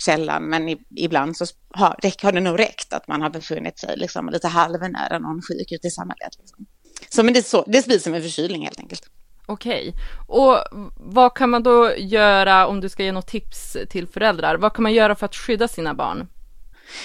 källan, 0.05 0.43
men 0.43 0.69
i, 0.69 0.77
ibland 0.95 1.37
så 1.37 1.45
har, 1.69 1.95
har, 2.23 2.31
det 2.31 2.39
nog 2.39 2.59
räckt 2.59 2.93
att 2.93 3.07
man 3.07 3.21
har 3.21 3.29
befunnit 3.29 3.79
sig 3.79 3.97
liksom 3.97 4.29
lite 4.29 4.47
halvnära 4.47 5.19
någon 5.19 5.41
sjuk 5.41 5.71
ute 5.71 5.87
i 5.87 5.91
samhället. 5.91 6.37
Liksom. 6.39 6.65
Så 7.09 7.23
men 7.23 7.33
det, 7.33 7.43
så, 7.43 7.63
det 7.67 7.81
sprids 7.81 8.03
som 8.03 8.13
en 8.13 8.21
förkylning 8.21 8.63
helt 8.63 8.79
enkelt. 8.79 9.09
Okej, 9.45 9.93
och 10.27 10.57
vad 10.97 11.37
kan 11.37 11.49
man 11.49 11.63
då 11.63 11.97
göra 11.97 12.67
om 12.67 12.81
du 12.81 12.89
ska 12.89 13.03
ge 13.03 13.11
något 13.11 13.27
tips 13.27 13.77
till 13.89 14.07
föräldrar? 14.07 14.55
Vad 14.57 14.73
kan 14.73 14.83
man 14.83 14.93
göra 14.93 15.15
för 15.15 15.25
att 15.25 15.35
skydda 15.35 15.67
sina 15.67 15.93
barn? 15.93 16.27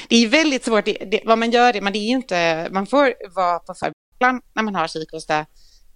Det 0.09 0.17
är 0.17 0.29
väldigt 0.29 0.65
svårt, 0.65 0.85
det, 0.85 0.93
det, 1.11 1.21
vad 1.25 1.39
man 1.39 1.51
gör, 1.51 1.81
men 1.81 1.93
det 1.93 1.99
är 1.99 2.09
inte, 2.09 2.69
man 2.71 2.87
får 2.87 3.15
vara 3.35 3.59
på 3.59 3.75
för 3.75 3.93
när 4.21 4.63
man 4.63 4.75
har 4.75 4.89
kikhosta 4.89 5.47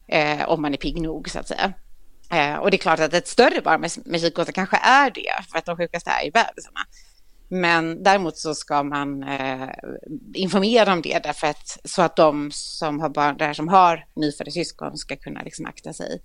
eh, 0.09 0.49
om 0.49 0.63
man 0.63 0.75
är 0.75 0.79
pigg 0.79 1.03
nog 1.03 1.31
så 1.31 1.39
att 1.39 1.49
säga. 1.49 1.73
Eh, 2.31 2.55
och 2.55 2.71
det 2.71 2.77
är 2.77 2.79
klart 2.79 3.01
att 3.01 3.15
ett 3.15 3.29
större 3.29 3.61
barn 3.61 3.81
med, 3.81 3.91
med 4.05 4.21
kikhosta 4.21 4.53
kanske 4.53 4.77
är 4.77 5.11
det, 5.11 5.45
för 5.51 5.59
att 5.59 5.67
de 5.67 5.77
sjukaste 5.77 6.11
är 6.11 6.25
ju 6.25 6.31
bebisarna. 6.31 6.81
Men 7.53 8.03
däremot 8.03 8.39
så 8.39 8.55
ska 8.55 8.83
man 8.83 9.23
eh, 9.23 9.69
informera 10.35 10.93
om 10.93 11.03
det 11.03 11.19
därför 11.23 11.47
att, 11.47 11.79
så 11.85 12.03
att 12.03 12.17
de 12.17 12.51
som 12.53 13.01
har 13.01 13.09
barn 13.09 13.37
där 13.37 13.53
som 13.53 13.69
har 13.69 14.07
nyfödda 14.17 14.51
syskon 14.51 14.97
ska 14.97 15.17
kunna 15.17 15.43
liksom 15.43 15.67
akta 15.67 15.93
sig. 15.93 16.23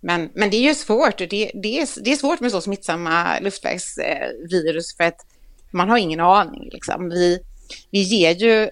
Men, 0.00 0.30
men 0.34 0.50
det 0.50 0.56
är 0.56 0.68
ju 0.68 0.74
svårt, 0.74 1.18
det, 1.18 1.26
det, 1.26 1.80
är, 1.80 2.02
det 2.04 2.12
är 2.12 2.16
svårt 2.16 2.40
med 2.40 2.50
så 2.50 2.60
smittsamma 2.60 3.38
luftvägsvirus 3.40 4.96
för 4.96 5.04
att 5.04 5.26
man 5.70 5.88
har 5.88 5.98
ingen 5.98 6.20
aning. 6.20 6.68
Liksom. 6.72 7.08
Vi, 7.08 7.40
vi 7.90 8.00
ger 8.00 8.34
ju 8.34 8.70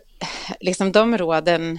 liksom 0.61 0.93
de 0.93 1.19
råden 1.19 1.79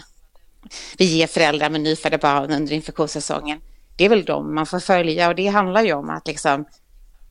vi 0.98 1.06
ger 1.06 1.28
föräldrar 1.28 1.70
med 1.70 1.82
nyfödda 1.82 2.18
barn 2.18 2.52
under 2.52 2.74
infektionssäsongen. 2.74 3.62
Det 3.96 4.06
är 4.06 4.10
väl 4.10 4.26
de 4.26 4.56
man 4.56 4.66
får 4.66 4.80
följa 4.80 5.28
och 5.30 5.36
det 5.36 5.48
handlar 5.48 5.84
ju 5.84 5.94
om 5.94 6.10
att 6.10 6.28
liksom 6.28 6.66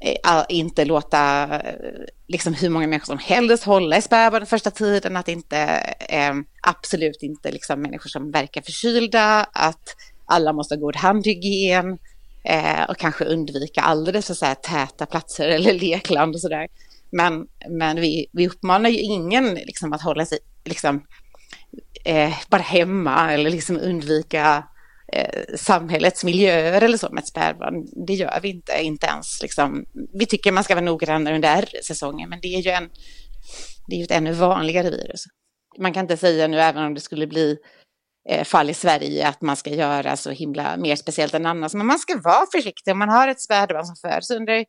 eh, 0.00 0.44
inte 0.48 0.84
låta 0.84 1.44
eh, 1.44 1.74
liksom 2.26 2.54
hur 2.54 2.68
många 2.68 2.86
människor 2.86 3.06
som 3.06 3.18
helst 3.18 3.64
hålla 3.64 3.96
i 3.96 4.02
spädbarn 4.02 4.46
första 4.46 4.70
tiden, 4.70 5.16
att 5.16 5.28
inte 5.28 5.58
eh, 6.08 6.34
absolut 6.62 7.22
inte 7.22 7.52
liksom 7.52 7.82
människor 7.82 8.08
som 8.08 8.30
verkar 8.30 8.62
förkylda, 8.62 9.46
att 9.52 9.96
alla 10.26 10.52
måste 10.52 10.74
ha 10.74 10.80
god 10.80 10.96
handhygien 10.96 11.98
eh, 12.44 12.84
och 12.88 12.96
kanske 12.96 13.24
undvika 13.24 13.80
alldeles 13.80 14.26
för 14.26 14.34
så 14.34 14.46
här 14.46 14.54
täta 14.54 15.06
platser 15.06 15.48
eller 15.48 15.72
lekland 15.72 16.34
och 16.34 16.40
sådär. 16.40 16.68
Men, 17.10 17.46
men 17.68 18.00
vi, 18.00 18.26
vi 18.32 18.48
uppmanar 18.48 18.90
ju 18.90 18.98
ingen 18.98 19.54
liksom, 19.54 19.92
att 19.92 20.02
hålla 20.02 20.26
sig 20.26 20.38
liksom, 20.64 21.02
eh, 22.04 22.32
bara 22.48 22.62
hemma 22.62 23.32
eller 23.32 23.50
liksom 23.50 23.76
undvika 23.76 24.64
eh, 25.12 25.56
samhällets 25.56 26.24
miljöer 26.24 26.82
eller 26.82 26.98
så 26.98 27.08
med 27.10 27.22
ett 27.22 27.28
spädbarn. 27.28 28.06
Det 28.06 28.14
gör 28.14 28.40
vi 28.42 28.48
inte, 28.48 28.72
inte 28.82 29.06
ens 29.06 29.42
liksom. 29.42 29.84
Vi 30.18 30.26
tycker 30.26 30.52
man 30.52 30.64
ska 30.64 30.74
vara 30.74 30.84
noggrannare 30.84 31.34
under 31.34 31.68
säsongen, 31.82 32.28
men 32.28 32.38
det 32.42 32.48
är 32.48 32.60
ju 32.60 32.70
en, 32.70 32.88
det 33.86 33.94
är 33.94 33.98
ju 33.98 34.04
ett 34.04 34.10
ännu 34.10 34.32
vanligare 34.32 34.90
virus. 34.90 35.24
Man 35.78 35.92
kan 35.92 36.04
inte 36.04 36.16
säga 36.16 36.46
nu, 36.46 36.60
även 36.60 36.84
om 36.84 36.94
det 36.94 37.00
skulle 37.00 37.26
bli 37.26 37.56
eh, 38.28 38.44
fall 38.44 38.70
i 38.70 38.74
Sverige, 38.74 39.28
att 39.28 39.40
man 39.40 39.56
ska 39.56 39.70
göra 39.70 40.16
så 40.16 40.30
himla 40.30 40.76
mer 40.76 40.96
speciellt 40.96 41.34
än 41.34 41.46
annars. 41.46 41.74
Men 41.74 41.86
man 41.86 41.98
ska 41.98 42.20
vara 42.20 42.46
försiktig 42.52 42.92
om 42.92 42.98
man 42.98 43.08
har 43.08 43.28
ett 43.28 43.40
spädbarn 43.40 43.84
som 43.84 43.96
föds 43.96 44.30
under 44.30 44.64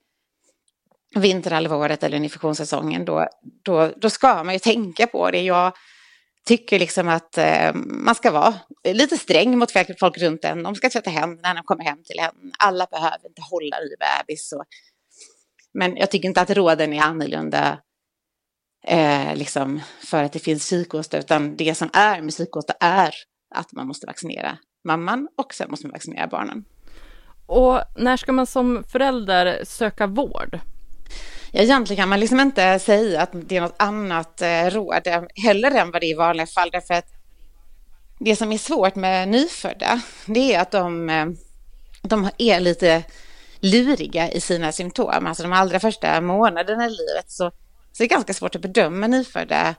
vinterhalvåret 1.16 2.04
eller 2.04 2.18
infektionssäsongen, 2.18 3.06
då, 3.06 3.28
då, 3.64 3.92
då 3.98 4.10
ska 4.10 4.44
man 4.44 4.54
ju 4.54 4.60
tänka 4.60 5.08
på 5.08 5.32
det. 5.32 5.42
Jag 5.42 5.74
tycker 6.48 6.80
liksom 6.80 7.08
att 7.08 7.38
eh, 7.38 7.74
man 7.74 8.16
ska 8.16 8.32
vara 8.32 8.54
lite 8.84 9.18
sträng 9.18 9.58
mot 9.58 9.72
folk 10.00 10.18
runt 10.18 10.46
en. 10.46 10.64
De 10.64 10.76
ska 10.76 10.90
tvätta 10.90 11.10
händerna 11.10 11.48
när 11.48 11.56
de 11.56 11.64
kommer 11.64 11.84
hem 11.84 12.04
till 12.04 12.20
en. 12.20 12.52
Alla 12.60 12.88
behöver 12.92 13.28
inte 13.28 13.42
hålla 13.42 13.82
i 13.82 13.90
bebis. 14.00 14.52
Och... 14.52 14.64
Men 15.74 15.98
jag 15.98 16.12
tycker 16.12 16.28
inte 16.28 16.42
att 16.42 16.50
råden 16.50 16.94
är 16.94 17.02
annorlunda 17.02 17.80
eh, 18.84 19.36
liksom 19.36 19.82
för 20.00 20.24
att 20.24 20.34
det 20.34 20.40
finns 20.40 20.62
psykos. 20.64 21.14
utan 21.14 21.56
det 21.56 21.76
som 21.76 21.90
är 21.94 22.22
med 22.22 22.32
psykos 22.32 22.66
är 22.80 23.14
att 23.56 23.72
man 23.72 23.88
måste 23.88 24.08
vaccinera 24.08 24.58
mamman 24.84 25.28
och 25.38 25.54
sen 25.54 25.70
måste 25.70 25.88
man 25.88 25.92
vaccinera 25.92 26.28
barnen. 26.28 26.66
Och 27.46 27.82
när 27.98 28.18
ska 28.18 28.32
man 28.32 28.48
som 28.48 28.84
förälder 28.84 29.64
söka 29.66 30.08
vård? 30.08 30.60
Ja, 31.58 31.64
egentligen 31.64 32.02
kan 32.02 32.10
man 32.10 32.20
liksom 32.20 32.40
inte 32.40 32.80
säga 32.80 33.22
att 33.22 33.30
det 33.34 33.58
är 33.58 33.62
något 33.62 33.82
annat 33.82 34.42
eh, 34.42 34.66
råd 34.66 35.08
heller 35.36 35.72
än 35.72 35.92
vad 35.92 36.02
det 36.02 36.06
är 36.06 36.12
i 36.12 36.14
vanliga 36.14 36.48
fall. 36.48 36.70
Därför 36.72 36.94
att 36.94 37.06
det 38.20 38.36
som 38.36 38.52
är 38.52 38.58
svårt 38.58 38.96
med 38.96 39.28
nyfödda, 39.28 40.02
det 40.26 40.54
är 40.54 40.62
att 40.62 40.72
de, 40.72 41.10
eh, 41.10 41.26
de 42.02 42.30
är 42.38 42.60
lite 42.60 43.04
luriga 43.60 44.32
i 44.32 44.42
sina 44.42 44.72
symptom. 44.72 45.28
Alltså 45.28 45.44
de 45.44 45.54
allra 45.54 45.80
första 45.80 46.22
månaderna 46.22 46.86
i 46.86 46.90
livet 46.90 47.26
så, 47.32 47.52
så 47.92 48.04
är 48.04 48.08
det 48.08 48.16
ganska 48.16 48.34
svårt 48.34 48.56
att 48.56 48.62
bedöma 48.62 49.08
nyfödda 49.08 49.76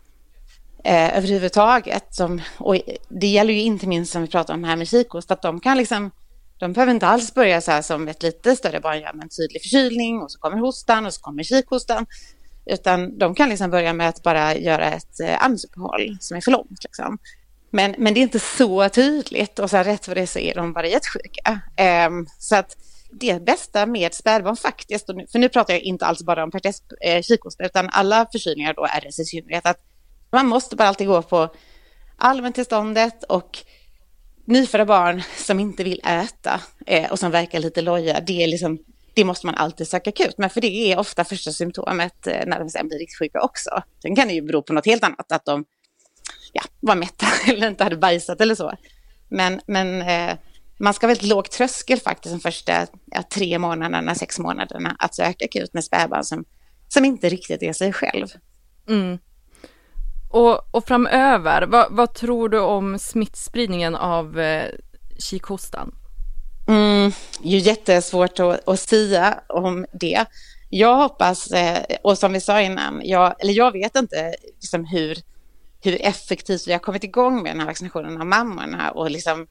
eh, 0.85 1.17
överhuvudtaget. 1.17 2.15
Som, 2.15 2.41
och 2.59 2.77
det 3.09 3.27
gäller 3.27 3.53
ju 3.55 3.61
inte 3.61 3.87
minst 3.87 4.13
som 4.13 4.23
vi 4.23 4.29
pratar 4.29 4.55
om 4.55 4.65
här 4.65 4.77
med 4.77 4.89
kikost, 4.89 5.31
att 5.31 5.43
de 5.43 5.61
kan 5.61 5.77
liksom 5.77 6.11
de 6.59 6.73
behöver 6.73 6.95
inte 6.95 7.07
alls 7.07 7.35
börja 7.35 7.61
så 7.61 7.71
här 7.71 7.83
som 7.83 8.09
ett 8.09 8.23
lite 8.23 8.57
större 8.57 8.81
barn 8.81 9.01
gör 9.01 9.13
med 9.13 9.23
en 9.23 9.29
tydlig 9.29 9.63
förkylning 9.63 10.23
och 10.23 10.33
så 10.33 10.39
kommer 10.39 10.59
hostan 10.59 11.07
och 11.07 11.15
så 11.15 11.21
kommer 11.21 11.43
kikhostan. 11.43 12.07
Utan 12.67 13.19
de 13.19 13.35
kan 13.35 13.49
liksom 13.49 13.71
börja 13.71 13.93
med 13.93 14.09
att 14.09 14.23
bara 14.23 14.57
göra 14.57 14.93
ett 14.93 15.21
eh, 15.21 15.45
andningsuppehåll 15.45 16.17
som 16.21 16.37
är 16.37 16.41
för 16.41 16.51
långt. 16.51 16.85
Liksom. 16.85 17.19
Men, 17.71 17.95
men 17.99 18.15
det 18.15 18.21
är 18.21 18.23
inte 18.23 18.41
så 18.41 18.89
tydligt 18.89 19.59
och 19.59 19.71
sen 19.71 19.85
rätt 19.85 20.09
vad 20.09 20.17
det 20.17 20.21
är 20.21 20.27
så 20.27 20.39
är 20.39 20.55
de 20.55 20.73
bara 20.73 20.87
jättesjuka. 20.87 21.51
Um, 21.51 21.61
ehm, 21.77 22.27
så 22.39 22.57
att 22.57 22.77
det 23.11 23.43
bästa 23.45 23.87
med 23.87 24.15
spädbarn 24.15 24.57
faktiskt, 24.57 25.07
för 25.07 25.39
nu 25.39 25.49
pratar 25.49 25.75
jag 25.75 25.83
inte 25.83 26.07
alls 26.07 26.23
bara 26.23 26.45
om 26.45 26.51
pertes, 26.51 26.83
eh, 27.01 27.23
kikhosta 27.23 27.67
utan 27.67 27.89
alla 27.93 28.27
förkylningar 28.33 28.75
då 28.75 28.87
RS 28.87 29.19
i 29.19 29.25
synnerhet, 29.25 29.67
att 29.67 29.81
man 30.31 30.47
måste 30.47 30.77
bara 30.77 30.89
alltid 30.89 31.07
gå 31.07 31.23
på 31.23 31.55
allmäntillståndet 32.17 33.25
och 33.25 33.59
nyfödda 34.49 34.85
barn 34.85 35.23
som 35.37 35.61
inte 35.61 35.85
vill 35.85 36.01
äta 36.05 36.61
eh, 36.87 37.11
och 37.11 37.19
som 37.19 37.31
verkar 37.31 37.59
lite 37.59 37.83
loja, 37.83 38.21
det, 38.21 38.43
är 38.43 38.47
liksom, 38.47 38.79
det 39.15 39.25
måste 39.25 39.47
man 39.47 39.55
alltid 39.55 39.89
söka 39.89 40.11
akut 40.11 40.39
med, 40.39 40.53
för 40.53 40.61
det 40.61 40.93
är 40.93 40.99
ofta 40.99 41.25
första 41.25 41.53
symptomet 41.53 42.27
eh, 42.27 42.47
när 42.47 42.59
de 42.59 42.69
sen 42.69 42.89
blir 42.89 42.99
rikssjuka 42.99 43.39
sjuka 43.39 43.45
också. 43.45 43.71
Sen 44.03 44.17
kan 44.17 44.29
det 44.29 44.35
ju 44.35 44.43
bero 44.43 44.63
på 44.63 44.73
något 44.73 44.87
helt 44.87 45.05
annat, 45.05 45.33
att 45.33 45.45
de 45.45 45.65
ja, 46.53 46.63
var 46.81 46.97
mätta 46.97 47.27
eller 47.53 47.69
inte 47.69 47.85
hade 47.85 47.97
bajsat 47.97 48.41
eller 48.41 48.55
så. 48.55 48.73
Men, 49.29 49.61
men 49.67 50.03
eh, 50.03 50.37
man 50.79 50.95
ska 50.95 51.07
ha 51.07 51.09
väldigt 51.09 51.31
låg 51.31 51.51
tröskel 51.51 52.01
faktiskt 52.01 52.35
de 52.35 52.41
första 52.41 52.87
ja, 53.07 53.23
tre 53.23 53.59
månaderna, 53.59 54.15
sex 54.15 54.39
månaderna 54.39 54.97
att 54.99 55.15
söka 55.15 55.45
akut 55.45 55.75
med 55.75 55.85
spädbarn 55.85 56.25
som, 56.25 56.45
som 56.89 57.05
inte 57.05 57.29
riktigt 57.29 57.63
är 57.63 57.73
sig 57.73 57.93
själv. 57.93 58.27
Mm. 58.89 59.19
Och, 60.29 60.75
och 60.75 60.87
framöver, 60.87 61.63
vad, 61.67 61.87
vad, 61.91 62.15
tror 62.15 62.49
du 62.49 62.59
om 62.59 62.99
smittspridningen 62.99 63.95
av 63.95 64.41
eh, 64.41 64.71
kikhostan? 65.19 65.95
Mm, 66.69 67.13
ju 67.43 67.59
jättesvårt 67.59 68.41
att, 68.41 68.69
att 68.69 68.81
säga 68.81 69.41
om 69.49 69.87
det. 69.93 70.25
Jag 70.69 70.97
hoppas, 70.97 71.51
eh, 71.51 71.83
och 72.03 72.19
som 72.19 72.33
vi 72.33 72.41
sa 72.41 72.61
innan, 72.61 73.01
jag, 73.05 73.35
eller 73.39 73.53
jag 73.53 73.73
vet 73.73 73.97
inte 73.97 74.35
liksom 74.61 74.85
hur, 74.85 75.19
hur 75.83 76.03
effektivt 76.03 76.69
vi 76.69 76.73
har 76.73 76.79
kommit 76.79 77.05
igång 77.05 77.43
med 77.43 77.53
den 77.53 77.61
här 77.61 77.67
vaccinationen 77.67 78.21
av 78.21 78.27
mammorna. 78.27 78.91
Och 78.91 79.11
liksom, 79.11 79.47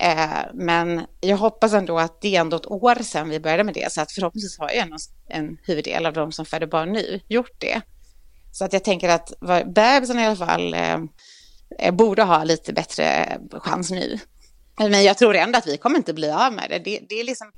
eh, 0.00 0.40
men 0.54 1.06
jag 1.20 1.36
hoppas 1.36 1.72
ändå 1.72 1.98
att 1.98 2.20
det 2.20 2.36
är 2.36 2.40
ändå 2.40 2.56
ett 2.56 2.70
år 2.70 3.02
sedan 3.02 3.28
vi 3.28 3.40
började 3.40 3.64
med 3.64 3.74
det, 3.74 3.92
så 3.92 4.00
att 4.00 4.12
förhoppningsvis 4.12 4.58
har 4.58 4.68
en, 4.68 4.98
en 5.28 5.58
huvuddel 5.62 6.06
av 6.06 6.12
de 6.12 6.32
som 6.32 6.46
föder 6.46 6.66
barn 6.66 6.92
nu 6.92 7.20
gjort 7.28 7.60
det. 7.60 7.82
Så 8.54 8.64
att 8.64 8.72
jag 8.72 8.84
tänker 8.84 9.08
att 9.08 9.32
bebisen 9.74 10.18
i 10.18 10.26
alla 10.26 10.36
fall 10.36 10.74
eh, 10.74 10.98
eh, 11.78 11.94
borde 11.94 12.22
ha 12.22 12.44
lite 12.44 12.72
bättre 12.72 13.38
chans 13.50 13.90
nu. 13.90 14.18
Men 14.78 15.04
jag 15.04 15.18
tror 15.18 15.36
ändå 15.36 15.58
att 15.58 15.66
vi 15.66 15.76
kommer 15.76 15.96
inte 15.96 16.14
bli 16.14 16.30
av 16.30 16.52
med 16.52 16.70
det. 16.70 16.78
Det, 16.78 17.00
det 17.08 17.20
är 17.20 17.24
liksom, 17.24 17.52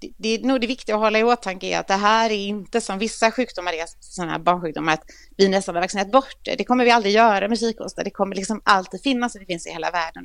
det, 0.00 0.12
det 0.16 0.28
är 0.28 0.38
nog 0.38 0.60
det 0.60 0.66
viktiga 0.66 0.94
att 0.94 1.00
hålla 1.00 1.18
i 1.18 1.24
åtanke 1.24 1.66
är 1.66 1.78
att 1.78 1.88
det 1.88 1.94
här 1.94 2.30
är 2.30 2.46
inte 2.46 2.80
som 2.80 2.98
vissa 2.98 3.30
sjukdomar 3.30 3.72
är, 3.72 3.84
sådana 4.00 4.32
här 4.32 4.38
barnsjukdomar, 4.38 4.92
att 4.92 5.02
vi 5.36 5.48
nästan 5.48 5.74
har 5.74 5.82
vaccinerat 5.82 6.12
bort 6.12 6.36
det. 6.44 6.56
Det 6.56 6.64
kommer 6.64 6.84
vi 6.84 6.90
aldrig 6.90 7.14
göra 7.14 7.48
med 7.48 7.58
kikhosta. 7.58 8.04
Det 8.04 8.10
kommer 8.10 8.36
liksom 8.36 8.62
alltid 8.64 9.02
finnas 9.02 9.34
och 9.34 9.40
det 9.40 9.46
finns 9.46 9.66
i 9.66 9.70
hela 9.70 9.90
världen. 9.90 10.24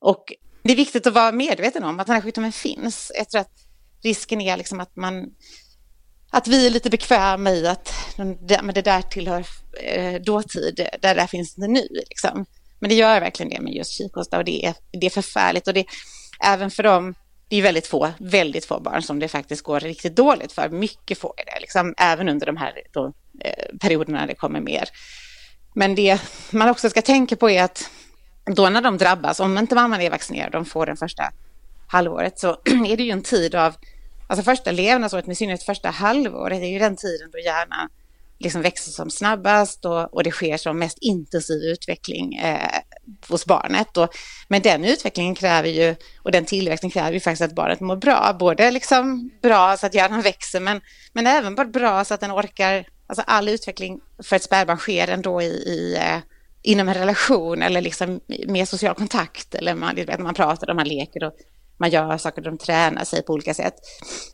Och 0.00 0.32
det 0.62 0.72
är 0.72 0.76
viktigt 0.76 1.06
att 1.06 1.14
vara 1.14 1.32
medveten 1.32 1.84
om 1.84 2.00
att 2.00 2.06
den 2.06 2.14
här 2.14 2.22
sjukdomen 2.22 2.52
finns. 2.52 3.12
Jag 3.14 3.28
tror 3.28 3.40
att 3.40 3.54
risken 4.02 4.40
är 4.40 4.56
liksom 4.56 4.80
att 4.80 4.96
man 4.96 5.30
att 6.30 6.48
vi 6.48 6.66
är 6.66 6.70
lite 6.70 6.90
bekväma 6.90 7.50
i 7.50 7.66
att 7.66 7.94
men 8.16 8.74
det 8.74 8.82
där 8.82 9.02
tillhör 9.02 9.46
eh, 9.82 10.20
dåtid, 10.20 10.88
där, 11.00 11.14
där 11.14 11.26
finns 11.26 11.54
det 11.54 11.68
nu. 11.68 11.86
Liksom. 11.90 12.46
Men 12.78 12.90
det 12.90 12.94
gör 12.94 13.20
verkligen 13.20 13.50
det 13.50 13.60
med 13.60 13.72
just 13.72 13.92
kikhosta 13.92 14.38
och 14.38 14.44
det 14.44 14.66
är, 14.66 14.74
det 14.90 15.06
är 15.06 15.10
förfärligt. 15.10 15.68
Och 15.68 15.74
det, 15.74 15.84
även 16.40 16.70
för 16.70 16.82
dem, 16.82 17.14
det 17.48 17.56
är 17.56 17.62
väldigt 17.62 17.86
få, 17.86 18.10
väldigt 18.18 18.64
få 18.64 18.80
barn 18.80 19.02
som 19.02 19.18
det 19.18 19.28
faktiskt 19.28 19.62
går 19.62 19.80
riktigt 19.80 20.16
dåligt 20.16 20.52
för. 20.52 20.68
Mycket 20.68 21.18
få 21.18 21.34
är 21.36 21.44
det, 21.44 21.60
liksom, 21.60 21.94
även 21.98 22.28
under 22.28 22.46
de 22.46 22.56
här 22.56 22.72
då, 22.92 23.12
eh, 23.40 23.76
perioderna 23.80 24.26
det 24.26 24.34
kommer 24.34 24.60
mer. 24.60 24.88
Men 25.74 25.94
det 25.94 26.20
man 26.50 26.68
också 26.68 26.90
ska 26.90 27.02
tänka 27.02 27.36
på 27.36 27.50
är 27.50 27.62
att 27.62 27.90
då 28.44 28.68
när 28.68 28.82
de 28.82 28.98
drabbas, 28.98 29.40
om 29.40 29.58
inte 29.58 29.74
mamman 29.74 30.00
är 30.00 30.10
vaccinerad, 30.10 30.52
de 30.52 30.64
får 30.64 30.86
den 30.86 30.96
första 30.96 31.32
halvåret, 31.88 32.38
så 32.38 32.48
är 32.86 32.96
det 32.96 33.02
ju 33.02 33.10
en 33.10 33.22
tid 33.22 33.54
av 33.54 33.74
Alltså 34.30 34.44
första 34.44 34.72
levnadsåret, 34.72 35.26
med 35.26 35.36
synnerhet 35.36 35.62
första 35.62 35.90
halvåret, 35.90 36.62
är 36.62 36.66
ju 36.66 36.78
den 36.78 36.96
tiden 36.96 37.30
då 37.32 37.38
hjärnan 37.38 37.88
liksom 38.38 38.62
växer 38.62 38.90
som 38.90 39.10
snabbast 39.10 39.84
och, 39.84 40.14
och 40.14 40.24
det 40.24 40.30
sker 40.30 40.56
som 40.56 40.78
mest 40.78 40.98
intensiv 41.00 41.62
utveckling 41.62 42.34
eh, 42.34 42.80
hos 43.28 43.46
barnet. 43.46 43.96
Och, 43.96 44.08
men 44.48 44.62
den 44.62 44.84
utvecklingen 44.84 45.34
kräver 45.34 45.68
ju, 45.68 45.94
och 46.22 46.32
den 46.32 46.44
tillväxten 46.44 46.90
kräver 46.90 47.12
ju 47.12 47.20
faktiskt 47.20 47.42
att 47.42 47.54
barnet 47.54 47.80
mår 47.80 47.96
bra. 47.96 48.36
Både 48.38 48.70
liksom 48.70 49.30
bra 49.42 49.76
så 49.76 49.86
att 49.86 49.94
hjärnan 49.94 50.22
växer, 50.22 50.60
men, 50.60 50.80
men 51.12 51.26
även 51.26 51.54
bara 51.54 51.66
bra 51.66 52.04
så 52.04 52.14
att 52.14 52.20
den 52.20 52.32
orkar, 52.32 52.86
alltså 53.06 53.22
all 53.26 53.48
utveckling 53.48 54.00
för 54.22 54.36
ett 54.36 54.42
spädbarn 54.42 54.78
sker 54.78 55.08
ändå 55.08 55.42
i, 55.42 55.46
i 55.46 55.96
eh, 55.96 56.18
inom 56.62 56.88
en 56.88 56.94
relation 56.94 57.62
eller 57.62 57.80
liksom 57.80 58.20
med 58.46 58.68
social 58.68 58.94
kontakt 58.94 59.54
eller 59.54 59.74
man, 59.74 59.96
man 60.18 60.34
pratar 60.34 60.70
och 60.70 60.76
man 60.76 60.88
leker 60.88 61.24
och 61.24 61.32
man 61.78 61.90
gör 61.90 62.16
saker, 62.16 62.42
de 62.42 62.58
tränar 62.58 63.04
sig 63.04 63.22
på 63.22 63.32
olika 63.32 63.54
sätt. 63.54 63.74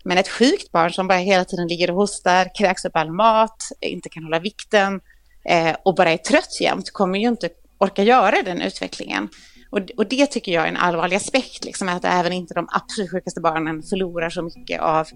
Men 0.04 0.18
ett 0.18 0.28
sjukt 0.28 0.72
barn 0.72 0.92
som 0.92 1.08
bara 1.08 1.18
hela 1.18 1.44
tiden 1.44 1.68
ligger 1.68 1.90
och 1.90 1.96
hostar, 1.96 2.54
kräks 2.58 2.84
upp 2.84 2.96
all 2.96 3.12
mat, 3.12 3.68
inte 3.80 4.08
kan 4.08 4.24
hålla 4.24 4.38
vikten 4.38 5.00
eh, 5.48 5.76
och 5.84 5.94
bara 5.94 6.10
är 6.10 6.16
trött 6.16 6.60
jämt 6.60 6.90
kommer 6.90 7.18
ju 7.18 7.28
inte 7.28 7.48
orka 7.78 8.02
göra 8.02 8.42
den 8.42 8.60
utvecklingen. 8.60 9.28
Och, 9.70 9.80
och 9.96 10.08
det 10.08 10.26
tycker 10.26 10.52
jag 10.52 10.64
är 10.64 10.68
en 10.68 10.76
allvarlig 10.76 11.16
aspekt, 11.16 11.64
liksom, 11.64 11.88
att 11.88 12.04
även 12.04 12.32
inte 12.32 12.54
de 12.54 12.68
absolut 12.70 13.10
sjukaste 13.10 13.40
barnen 13.40 13.82
förlorar 13.82 14.30
så 14.30 14.42
mycket 14.42 14.80
av 14.80 15.06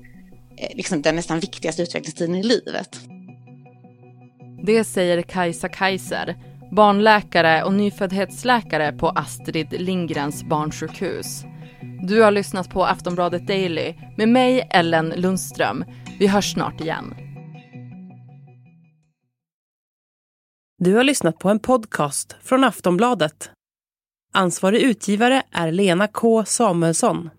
eh, 0.59 0.77
liksom, 0.77 1.03
den 1.03 1.17
nästan 1.17 1.41
viktigaste 1.41 1.83
utvecklingstiden 1.83 2.35
i 2.35 2.43
livet. 2.43 3.01
Det 4.63 4.85
säger 4.85 5.23
Kajsa 5.23 5.69
Kaiser, 5.69 6.37
barnläkare 6.73 7.65
och 7.65 7.75
nyföddhetsläkare 7.75 8.93
på 8.93 9.09
Astrid 9.09 9.81
Lindgrens 9.81 10.45
barnsjukhus. 10.45 11.45
Du 12.03 12.23
har 12.23 12.31
lyssnat 12.31 12.71
på 12.71 12.85
Aftonbladet 12.85 13.47
Daily 13.47 13.95
med 14.17 14.29
mig, 14.29 14.69
Ellen 14.71 15.13
Lundström. 15.17 15.85
Vi 16.19 16.27
hörs 16.27 16.53
snart 16.53 16.81
igen. 16.81 17.15
Du 20.79 20.95
har 20.95 21.05
lyssnat 21.05 21.39
på 21.39 21.49
en 21.51 21.59
podcast 21.59 22.37
från 22.43 22.65
Aftonbladet. 22.65 23.51
Ansvarig 24.33 24.81
utgivare 24.81 25.43
är 25.53 25.73
Lena 25.73 26.07
K 26.07 26.45
Samuelsson. 26.45 27.31